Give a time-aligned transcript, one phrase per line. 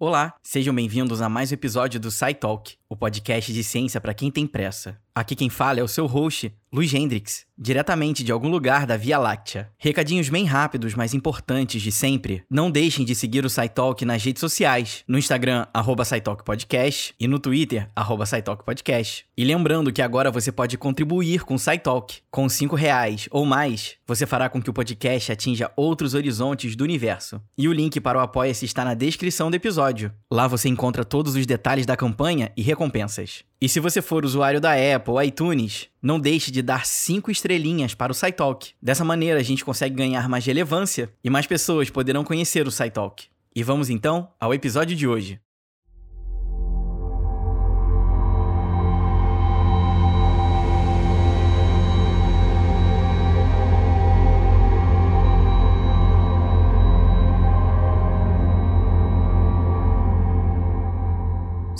[0.00, 4.30] Olá, sejam bem-vindos a mais um episódio do SciTalk, o podcast de ciência para quem
[4.30, 4.98] tem pressa.
[5.14, 9.18] Aqui quem fala é o seu host, Luiz Hendrix, diretamente de algum lugar da Via
[9.18, 9.70] Láctea.
[9.76, 12.44] Recadinhos bem rápidos, mas importantes de sempre.
[12.48, 16.04] Não deixem de seguir o SciTalk nas redes sociais, no Instagram, arroba
[16.44, 18.24] Podcast e no Twitter, arroba
[18.64, 19.24] Podcast.
[19.36, 22.18] E lembrando que agora você pode contribuir com o SciTalk.
[22.30, 26.84] Com 5 reais ou mais, você fará com que o podcast atinja outros horizontes do
[26.84, 27.42] universo.
[27.56, 30.12] E o link para o Apoia-se está na descrição do episódio.
[30.30, 33.44] Lá você encontra todos os detalhes da campanha e recompensas.
[33.60, 37.92] E se você for usuário da Apple ou iTunes, não deixe de dar 5 estrelinhas
[37.92, 38.70] para o SciTalk.
[38.80, 43.26] Dessa maneira, a gente consegue ganhar mais relevância e mais pessoas poderão conhecer o SciTalk.
[43.54, 45.40] E vamos então ao episódio de hoje.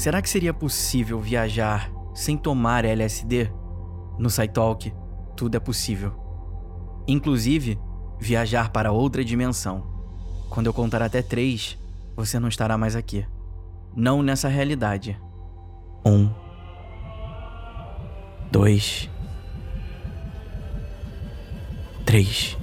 [0.09, 3.53] Será que seria possível viajar sem tomar LSD?
[4.19, 4.91] No SciTalk,
[5.37, 6.15] tudo é possível.
[7.07, 7.79] Inclusive,
[8.19, 9.87] viajar para outra dimensão.
[10.49, 11.77] Quando eu contar até três,
[12.17, 13.27] você não estará mais aqui.
[13.95, 15.21] Não nessa realidade.
[16.03, 16.31] Um.
[18.51, 19.11] Dois.
[22.07, 22.57] Três.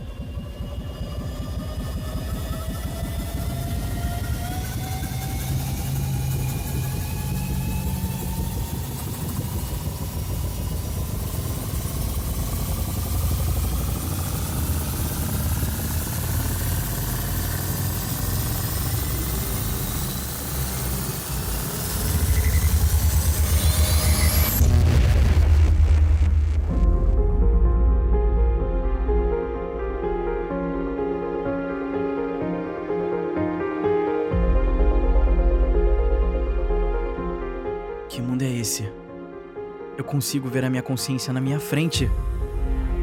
[40.16, 42.10] Consigo ver a minha consciência na minha frente.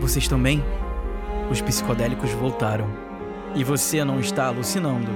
[0.01, 0.65] Vocês também?
[1.51, 2.89] Os psicodélicos voltaram.
[3.55, 5.11] E você não está alucinando?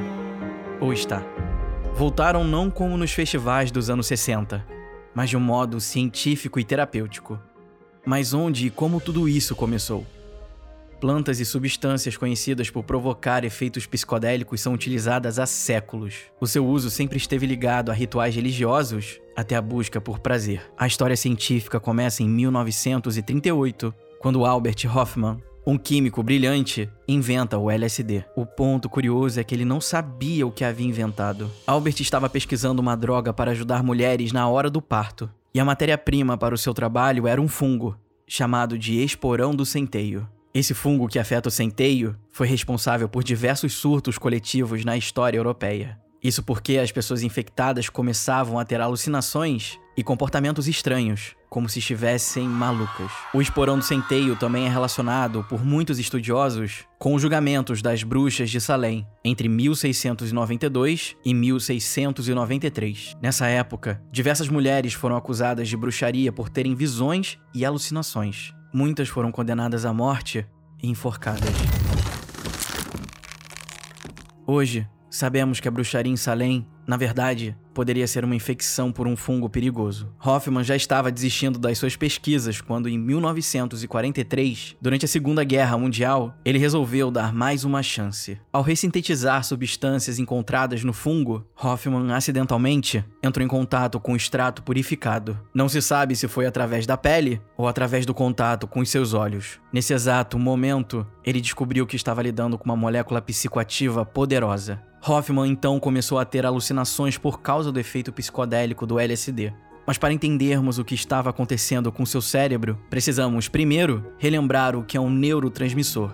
[0.79, 1.23] Ou está?
[1.95, 4.63] Voltaram não como nos festivais dos anos 60,
[5.15, 7.41] mas de um modo científico e terapêutico.
[8.05, 10.07] Mas onde e como tudo isso começou?
[11.01, 16.15] Plantas e substâncias conhecidas por provocar efeitos psicodélicos são utilizadas há séculos.
[16.39, 20.63] O seu uso sempre esteve ligado a rituais religiosos até a busca por prazer.
[20.77, 28.25] A história científica começa em 1938, quando Albert Hoffman, um químico brilhante, inventa o LSD.
[28.37, 31.51] O ponto curioso é que ele não sabia o que havia inventado.
[31.67, 36.39] Albert estava pesquisando uma droga para ajudar mulheres na hora do parto, e a matéria-prima
[36.39, 37.97] para o seu trabalho era um fungo,
[38.29, 40.29] chamado de esporão do centeio.
[40.55, 45.99] Esse fungo que afeta o centeio foi responsável por diversos surtos coletivos na história europeia.
[46.23, 52.47] Isso porque as pessoas infectadas começavam a ter alucinações e comportamentos estranhos, como se estivessem
[52.47, 53.11] malucas.
[53.33, 58.51] O esporão do centeio também é relacionado, por muitos estudiosos, com os julgamentos das bruxas
[58.51, 63.17] de Salem, entre 1692 e 1693.
[63.23, 68.53] Nessa época, diversas mulheres foram acusadas de bruxaria por terem visões e alucinações.
[68.73, 70.47] Muitas foram condenadas à morte
[70.83, 71.55] e enforcadas.
[74.47, 79.17] Hoje, sabemos que a bruxaria em Salem, na verdade, poderia ser uma infecção por um
[79.17, 80.11] fungo perigoso.
[80.25, 86.35] Hoffman já estava desistindo das suas pesquisas quando, em 1943, durante a Segunda Guerra Mundial,
[86.43, 88.41] ele resolveu dar mais uma chance.
[88.51, 95.39] Ao ressintetizar substâncias encontradas no fungo, Hoffman acidentalmente entrou em contato com o extrato purificado.
[95.53, 99.13] Não se sabe se foi através da pele ou através do contato com os seus
[99.13, 99.61] olhos.
[99.71, 104.81] Nesse exato momento, ele descobriu que estava lidando com uma molécula psicoativa poderosa.
[105.09, 109.53] Hoffman então começou a ter alucinações por causa do efeito psicodélico do LSD.
[109.87, 114.97] Mas para entendermos o que estava acontecendo com seu cérebro, precisamos primeiro relembrar o que
[114.97, 116.13] é um neurotransmissor.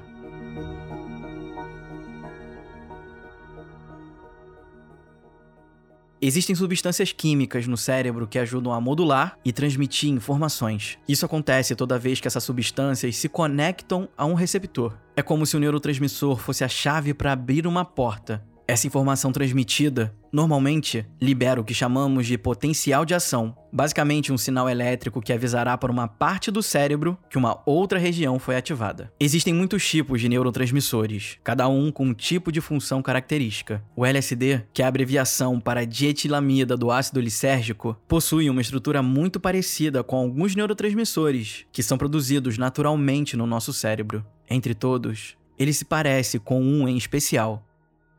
[6.25, 10.97] Existem substâncias químicas no cérebro que ajudam a modular e transmitir informações.
[11.09, 14.97] Isso acontece toda vez que essas substâncias se conectam a um receptor.
[15.17, 18.41] É como se o neurotransmissor fosse a chave para abrir uma porta,
[18.73, 24.67] essa informação transmitida normalmente libera o que chamamos de potencial de ação, basicamente um sinal
[24.67, 29.13] elétrico que avisará para uma parte do cérebro que uma outra região foi ativada.
[29.21, 33.85] Existem muitos tipos de neurotransmissores, cada um com um tipo de função característica.
[33.95, 39.39] O LSD, que é a abreviação para dietilamida do ácido lisérgico, possui uma estrutura muito
[39.39, 44.25] parecida com alguns neurotransmissores que são produzidos naturalmente no nosso cérebro.
[44.49, 47.63] Entre todos, ele se parece com um em especial,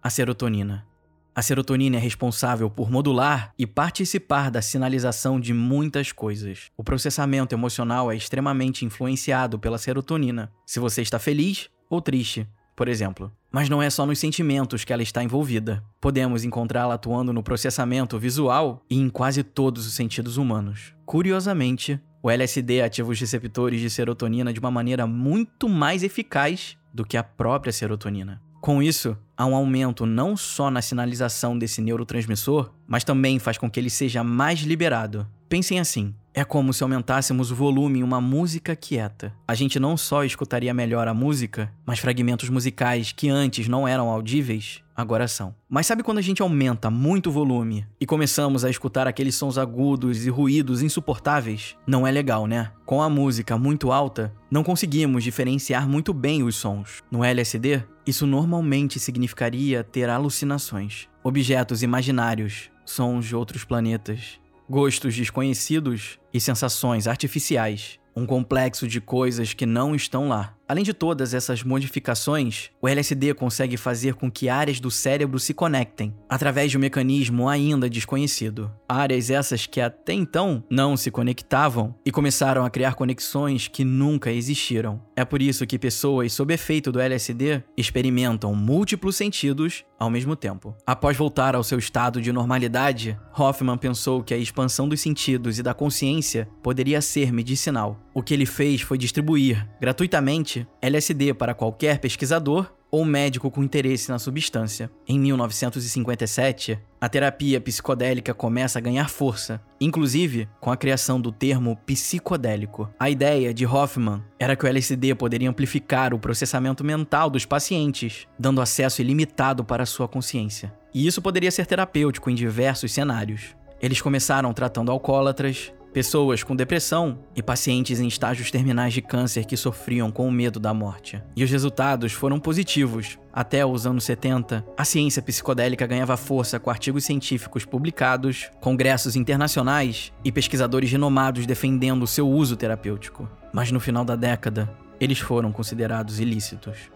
[0.03, 0.85] a serotonina.
[1.33, 6.69] A serotonina é responsável por modular e participar da sinalização de muitas coisas.
[6.75, 10.51] O processamento emocional é extremamente influenciado pela serotonina.
[10.65, 12.45] Se você está feliz ou triste,
[12.75, 13.31] por exemplo.
[13.49, 15.81] Mas não é só nos sentimentos que ela está envolvida.
[16.01, 20.93] Podemos encontrá-la atuando no processamento visual e em quase todos os sentidos humanos.
[21.05, 27.05] Curiosamente, o LSD ativa os receptores de serotonina de uma maneira muito mais eficaz do
[27.05, 28.41] que a própria serotonina.
[28.63, 33.69] Com isso, há um aumento não só na sinalização desse neurotransmissor, mas também faz com
[33.69, 35.27] que ele seja mais liberado.
[35.49, 39.33] Pensem assim: é como se aumentássemos o volume em uma música quieta.
[39.47, 44.09] A gente não só escutaria melhor a música, mas fragmentos musicais que antes não eram
[44.09, 45.55] audíveis agora são.
[45.69, 49.57] Mas sabe quando a gente aumenta muito o volume e começamos a escutar aqueles sons
[49.57, 51.75] agudos e ruídos insuportáveis?
[51.85, 52.71] Não é legal, né?
[52.85, 57.01] Com a música muito alta, não conseguimos diferenciar muito bem os sons.
[57.09, 64.39] No LSD, isso normalmente significaria ter alucinações, objetos imaginários, sons de outros planetas,
[64.69, 70.55] gostos desconhecidos e sensações artificiais um complexo de coisas que não estão lá.
[70.67, 75.53] Além de todas essas modificações, o LSD consegue fazer com que áreas do cérebro se
[75.53, 78.71] conectem, através de um mecanismo ainda desconhecido.
[78.87, 84.31] Áreas essas que até então não se conectavam e começaram a criar conexões que nunca
[84.31, 85.01] existiram.
[85.15, 90.75] É por isso que pessoas sob efeito do LSD experimentam múltiplos sentidos ao mesmo tempo.
[90.85, 95.63] Após voltar ao seu estado de normalidade, Hoffman pensou que a expansão dos sentidos e
[95.63, 97.97] da consciência poderia ser medicinal.
[98.13, 104.09] O que ele fez foi distribuir, gratuitamente, LSD para qualquer pesquisador ou médico com interesse
[104.11, 104.87] na substância.
[105.07, 111.75] Em 1957, a terapia psicodélica começa a ganhar força, inclusive com a criação do termo
[111.87, 112.87] psicodélico.
[112.99, 118.27] A ideia de Hoffman era que o LSD poderia amplificar o processamento mental dos pacientes,
[118.37, 120.71] dando acesso ilimitado para a sua consciência.
[120.93, 123.55] E isso poderia ser terapêutico em diversos cenários.
[123.81, 129.55] Eles começaram tratando alcoólatras, pessoas com depressão e pacientes em estágios terminais de câncer que
[129.55, 131.21] sofriam com o medo da morte.
[131.35, 133.19] E os resultados foram positivos.
[133.31, 140.11] Até os anos 70, a ciência psicodélica ganhava força com artigos científicos publicados, congressos internacionais
[140.25, 143.29] e pesquisadores renomados defendendo seu uso terapêutico.
[143.53, 144.69] Mas no final da década,
[144.99, 146.91] eles foram considerados ilícitos.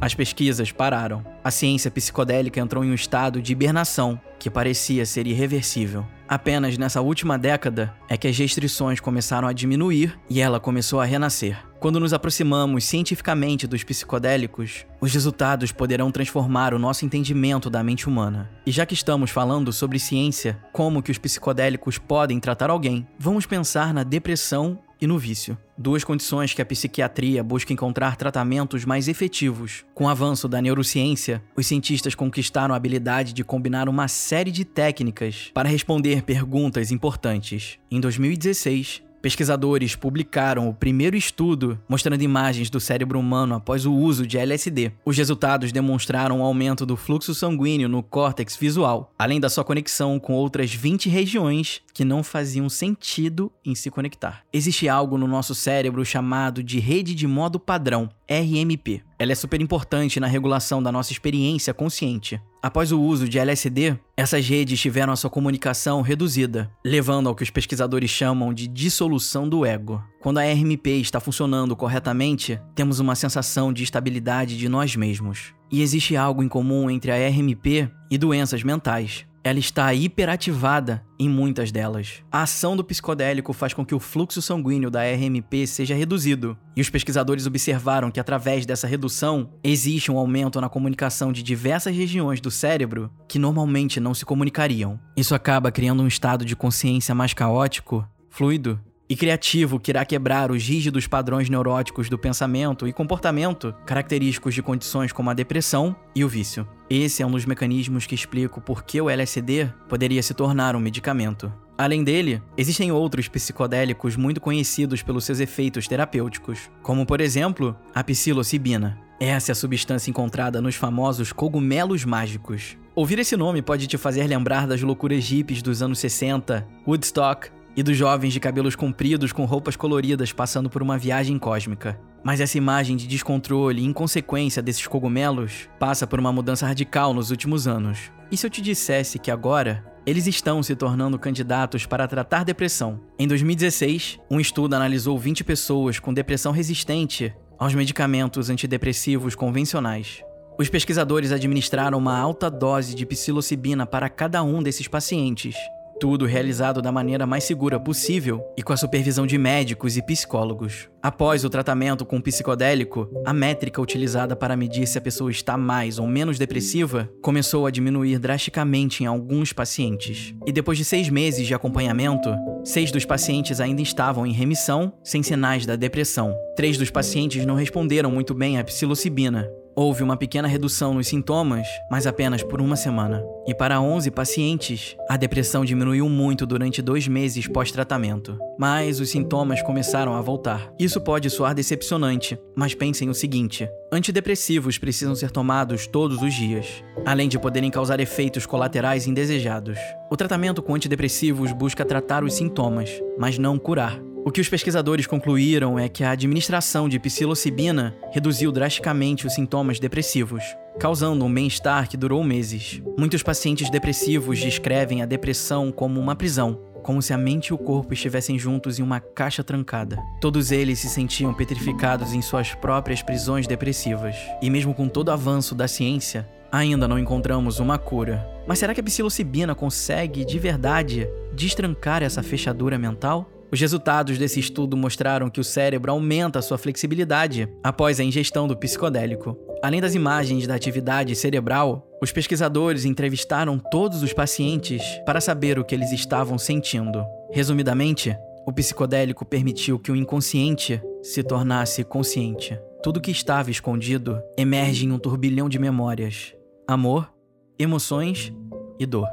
[0.00, 1.24] As pesquisas pararam.
[1.42, 6.06] A ciência psicodélica entrou em um estado de hibernação que parecia ser irreversível.
[6.28, 11.04] Apenas nessa última década é que as restrições começaram a diminuir e ela começou a
[11.04, 11.56] renascer.
[11.78, 18.08] Quando nos aproximamos cientificamente dos psicodélicos, os resultados poderão transformar o nosso entendimento da mente
[18.08, 18.50] humana.
[18.66, 23.46] E já que estamos falando sobre ciência, como que os psicodélicos podem tratar alguém, vamos
[23.46, 25.56] pensar na depressão e no vício.
[25.76, 29.84] Duas condições que a psiquiatria busca encontrar tratamentos mais efetivos.
[29.94, 34.64] Com o avanço da neurociência, os cientistas conquistaram a habilidade de combinar uma série de
[34.64, 37.78] técnicas para responder perguntas importantes.
[37.90, 44.24] Em 2016, Pesquisadores publicaram o primeiro estudo mostrando imagens do cérebro humano após o uso
[44.24, 44.92] de LSD.
[45.04, 50.20] Os resultados demonstraram um aumento do fluxo sanguíneo no córtex visual, além da sua conexão
[50.20, 54.44] com outras 20 regiões que não faziam sentido em se conectar.
[54.52, 59.02] Existe algo no nosso cérebro chamado de rede de modo padrão, RMP.
[59.18, 62.40] Ela é super importante na regulação da nossa experiência consciente.
[62.62, 67.42] Após o uso de LSD, essas redes tiveram a sua comunicação reduzida, levando ao que
[67.42, 70.02] os pesquisadores chamam de dissolução do ego.
[70.20, 75.54] Quando a RMP está funcionando corretamente, temos uma sensação de estabilidade de nós mesmos.
[75.70, 81.28] E existe algo em comum entre a RMP e doenças mentais ela está hiperativada em
[81.28, 82.20] muitas delas.
[82.32, 86.80] A ação do psicodélico faz com que o fluxo sanguíneo da RMP seja reduzido, e
[86.80, 92.40] os pesquisadores observaram que através dessa redução existe um aumento na comunicação de diversas regiões
[92.40, 94.98] do cérebro que normalmente não se comunicariam.
[95.16, 100.50] Isso acaba criando um estado de consciência mais caótico, fluido e criativo que irá quebrar
[100.50, 106.24] os rígidos padrões neuróticos do pensamento e comportamento característicos de condições como a depressão e
[106.24, 106.66] o vício.
[106.88, 110.80] Esse é um dos mecanismos que explica por que o LSD poderia se tornar um
[110.80, 111.52] medicamento.
[111.78, 118.02] Além dele, existem outros psicodélicos muito conhecidos pelos seus efeitos terapêuticos, como por exemplo a
[118.02, 118.98] psilocibina.
[119.20, 122.76] Essa é a substância encontrada nos famosos cogumelos mágicos.
[122.94, 127.82] Ouvir esse nome pode te fazer lembrar das loucuras hippies dos anos 60, Woodstock e
[127.82, 132.00] dos jovens de cabelos compridos com roupas coloridas passando por uma viagem cósmica.
[132.24, 137.30] Mas essa imagem de descontrole e inconsequência desses cogumelos passa por uma mudança radical nos
[137.30, 138.10] últimos anos.
[138.32, 143.00] E se eu te dissesse que agora eles estão se tornando candidatos para tratar depressão?
[143.18, 150.22] Em 2016, um estudo analisou 20 pessoas com depressão resistente aos medicamentos antidepressivos convencionais.
[150.58, 155.54] Os pesquisadores administraram uma alta dose de psilocibina para cada um desses pacientes.
[155.98, 160.90] Tudo realizado da maneira mais segura possível e com a supervisão de médicos e psicólogos.
[161.02, 165.98] Após o tratamento com psicodélico, a métrica utilizada para medir se a pessoa está mais
[165.98, 170.34] ou menos depressiva começou a diminuir drasticamente em alguns pacientes.
[170.46, 172.28] E depois de seis meses de acompanhamento,
[172.62, 176.36] seis dos pacientes ainda estavam em remissão, sem sinais da depressão.
[176.56, 181.68] Três dos pacientes não responderam muito bem à psilocibina, Houve uma pequena redução nos sintomas,
[181.90, 183.22] mas apenas por uma semana.
[183.46, 188.38] E para 11 pacientes, a depressão diminuiu muito durante dois meses pós-tratamento.
[188.58, 190.72] Mas os sintomas começaram a voltar.
[190.78, 196.82] Isso pode soar decepcionante, mas pensem o seguinte: antidepressivos precisam ser tomados todos os dias,
[197.04, 199.78] além de poderem causar efeitos colaterais indesejados.
[200.10, 204.00] O tratamento com antidepressivos busca tratar os sintomas, mas não curar.
[204.26, 209.78] O que os pesquisadores concluíram é que a administração de psilocibina reduziu drasticamente os sintomas
[209.78, 210.42] depressivos,
[210.80, 212.82] causando um bem-estar que durou meses.
[212.98, 217.58] Muitos pacientes depressivos descrevem a depressão como uma prisão, como se a mente e o
[217.58, 219.96] corpo estivessem juntos em uma caixa trancada.
[220.20, 224.16] Todos eles se sentiam petrificados em suas próprias prisões depressivas.
[224.42, 228.28] E mesmo com todo o avanço da ciência, ainda não encontramos uma cura.
[228.44, 233.30] Mas será que a psilocibina consegue, de verdade, destrancar essa fechadura mental?
[233.52, 238.56] Os resultados desse estudo mostraram que o cérebro aumenta sua flexibilidade após a ingestão do
[238.56, 239.38] psicodélico.
[239.62, 245.64] Além das imagens da atividade cerebral, os pesquisadores entrevistaram todos os pacientes para saber o
[245.64, 247.04] que eles estavam sentindo.
[247.32, 252.58] Resumidamente, o psicodélico permitiu que o inconsciente se tornasse consciente.
[252.82, 256.34] Tudo que estava escondido emerge em um turbilhão de memórias:
[256.68, 257.12] amor,
[257.58, 258.32] emoções
[258.78, 259.08] e dor.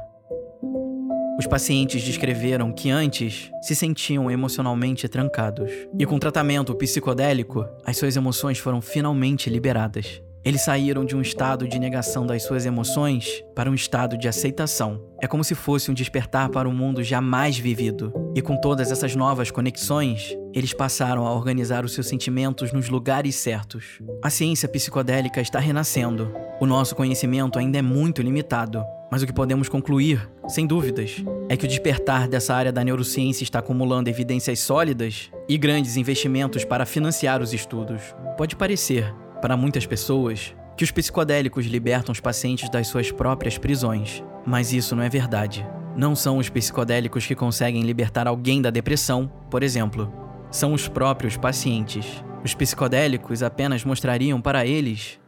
[1.36, 5.68] Os pacientes descreveram que antes se sentiam emocionalmente trancados.
[5.98, 10.22] E com tratamento psicodélico, as suas emoções foram finalmente liberadas.
[10.44, 15.02] Eles saíram de um estado de negação das suas emoções para um estado de aceitação.
[15.20, 18.12] É como se fosse um despertar para um mundo jamais vivido.
[18.36, 23.34] E com todas essas novas conexões, eles passaram a organizar os seus sentimentos nos lugares
[23.36, 24.00] certos.
[24.22, 26.30] A ciência psicodélica está renascendo.
[26.60, 31.56] O nosso conhecimento ainda é muito limitado, mas o que podemos concluir, sem dúvidas, é
[31.56, 36.84] que o despertar dessa área da neurociência está acumulando evidências sólidas e grandes investimentos para
[36.84, 38.02] financiar os estudos.
[38.36, 44.20] Pode parecer, para muitas pessoas, que os psicodélicos libertam os pacientes das suas próprias prisões,
[44.44, 45.64] mas isso não é verdade.
[45.96, 50.12] Não são os psicodélicos que conseguem libertar alguém da depressão, por exemplo.
[50.50, 52.04] São os próprios pacientes.
[52.42, 55.20] Os psicodélicos apenas mostrariam para eles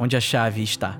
[0.00, 0.98] onde a chave está.